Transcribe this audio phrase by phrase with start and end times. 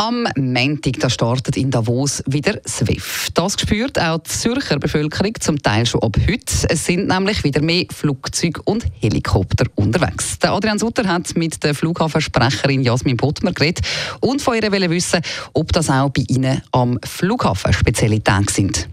[0.00, 3.36] Am Montag da startet in Davos wieder SWIFT.
[3.36, 6.68] Das spürt auch die Zürcher Bevölkerung zum Teil schon ab heute.
[6.68, 10.38] Es sind nämlich wieder mehr Flugzeuge und Helikopter unterwegs.
[10.38, 13.84] Der Adrian Sutter hat mit der Flughafensprecherin Jasmin Bottmer geredet
[14.20, 15.20] und von ihr wissen,
[15.52, 18.88] ob das auch bei Ihnen am Flughafen spezielle Tage sind.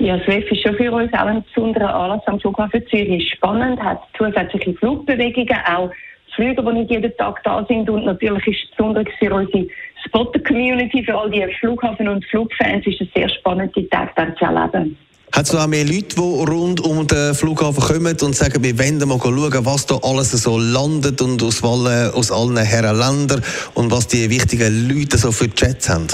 [0.00, 3.32] Ja, SWIFT ist schon für uns auch ein besonderer Anlass am Flughafen Zürich.
[3.36, 5.92] Spannend, hat zusätzliche Flugbewegungen, auch
[6.34, 7.88] Flüge, die nicht jeden Tag da sind.
[7.88, 9.66] Und natürlich ist es besonders für unsere
[10.12, 14.96] Spotter-Community, für all die Flughafen- und Flugfans, ist es sehr spannend, die Tage zu erleben.
[15.34, 19.08] Hat es auch mehr Leute, die rund um den Flughafen kommen und sagen, wir wollen
[19.08, 23.90] mal schauen, was da alles so landet und aus allen, aus allen Herren Ländern und
[23.90, 26.06] was die wichtigen Leute so für Chats haben?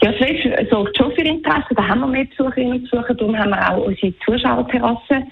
[0.00, 1.74] Ja, es sorgt schon für Interesse.
[1.76, 5.26] Da haben wir mehr Besucherinnen und Besucher, darum haben wir auch unsere Zuschauerterrasse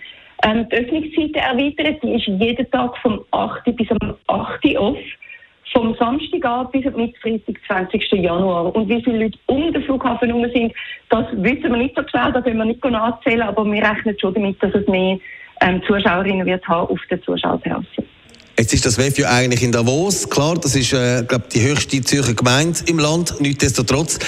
[0.45, 2.03] ähm, die Öffnungszeiten erweitert.
[2.03, 3.65] Die ist jeden Tag vom 8.
[3.77, 4.77] bis am 8.
[4.77, 4.99] off.
[5.75, 8.13] Vom Samstagabend bis am Freitag, 20.
[8.13, 8.75] Januar.
[8.75, 10.73] Und wie viele Leute um den Flughafen herum sind,
[11.11, 14.35] das wissen wir nicht so genau, das können wir nicht nachzählen, aber wir rechnen schon
[14.35, 15.19] damit, dass es mehr
[15.61, 18.05] ähm, Zuschauerinnen wird haben auf der Zuschauerterrasse.
[18.57, 20.31] Jetzt ist das WEF ja eigentlich in Davos.
[20.31, 23.41] Klar, das ist, äh, glaube die höchste Zürcher Gemeinde im Land.
[23.41, 24.19] Nichtsdestotrotz,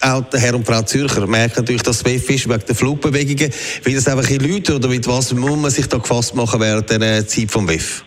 [0.00, 3.52] auch der Herr und Frau Zürcher merken natürlich, dass es WEF ist wegen der Flugbewegungen.
[3.82, 6.90] Wie das einfach in Leute oder mit was muss man sich da gefasst machen während
[6.90, 8.04] der Zeit vom WEF?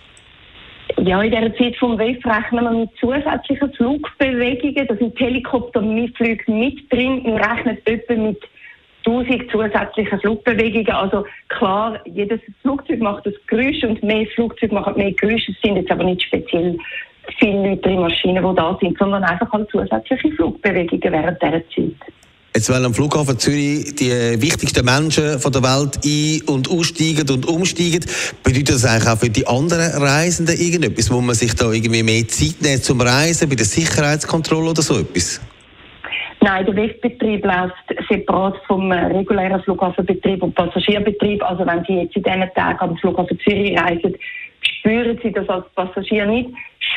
[0.97, 4.88] Ja, in dieser Zeit vom WEF rechnen wir mit zusätzlichen Flugbewegungen.
[4.88, 7.23] Da sind Helikopterflüge mit drin.
[7.25, 8.41] Wir rechnen etwa mit
[9.06, 10.91] 1000 zusätzlichen Flugbewegungen.
[10.91, 15.47] Also klar, jedes Flugzeug macht das Geräusch und mehr Flugzeuge machen mehr Geräusch.
[15.50, 16.78] Es sind jetzt aber nicht speziell
[17.39, 22.13] viele Leute in Maschinen, die da sind, sondern einfach halt zusätzliche Flugbewegungen während dieser Zeit.
[22.56, 24.09] Jetzt, weil am Flughafen Zürich die
[24.42, 28.00] wichtigsten Menschen von der Welt ein- und aussteigen und umsteigen,
[28.45, 31.09] bedeutet das eigentlich auch für die anderen Reisenden irgendetwas?
[31.09, 34.97] Muss man sich da irgendwie mehr Zeit nehmen zum Reisen, bei der Sicherheitskontrolle oder so
[35.02, 35.41] etwas?
[36.40, 41.44] Nein, der Wegbetrieb läuft separat vom regulären Flughafenbetrieb und Passagierbetrieb.
[41.44, 44.16] Also wenn Sie jetzt in diesen Tagen am Flughafen Zürich reisen,
[44.62, 46.51] spüren Sie das als Passagier nicht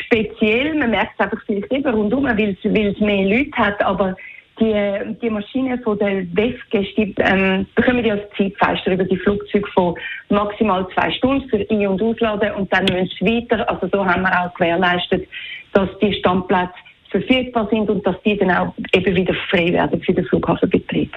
[0.05, 0.73] speziell.
[0.75, 4.15] Man merkt es einfach vielleicht eben es, weil es mehr Leute hat, aber
[4.59, 9.95] die, die Maschinen von der WEF-Gäste ähm, bekommen ja als Zeitfenster über die Flugzeuge von
[10.29, 13.69] maximal zwei Stunden für Ein- und Ausladen und dann müssen sie weiter.
[13.69, 15.27] Also so haben wir auch gewährleistet,
[15.73, 16.73] dass die Standplätze
[17.09, 21.11] verfügbar sind und dass die dann auch eben wieder frei werden für den Flughafenbetrieb.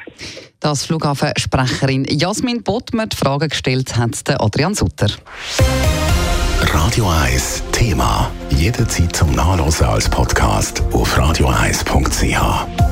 [0.60, 5.08] Das Flughafensprecherin Jasmin Bottmer die Frage gestellt hat der Adrian Sutter.
[6.60, 8.30] Radio 1 Thema.
[8.50, 12.91] Jederzeit zum Nachlesen als Podcast auf radio1.ch.